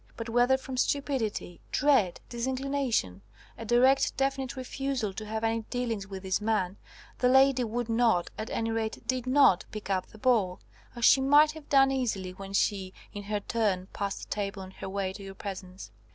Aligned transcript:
But 0.17 0.29
whether 0.29 0.57
from 0.57 0.77
stupidity, 0.77 1.61
dread, 1.71 2.21
disinclination, 2.27 3.21
a 3.55 3.65
direct, 3.65 4.17
definite 4.17 4.55
refusal 4.55 5.13
to 5.13 5.27
have 5.27 5.43
any 5.43 5.61
dealings 5.69 6.07
with 6.07 6.23
this 6.23 6.41
man, 6.41 6.77
the 7.19 7.29
lady 7.29 7.63
would 7.63 7.87
not 7.87 8.31
at 8.35 8.49
any 8.49 8.71
rate 8.71 9.05
did 9.07 9.27
not 9.27 9.63
pick 9.69 9.91
up 9.91 10.07
the 10.07 10.17
ball, 10.17 10.59
as 10.95 11.05
she 11.05 11.21
might 11.21 11.51
have 11.51 11.69
done 11.69 11.91
easily 11.91 12.31
when 12.33 12.53
she 12.53 12.95
in 13.13 13.21
her 13.25 13.41
turn 13.41 13.89
passed 13.93 14.23
the 14.23 14.29
table 14.29 14.63
on 14.63 14.71
her 14.71 14.89
way 14.89 15.13
to 15.13 15.21
your 15.21 15.35
presence. 15.35 15.91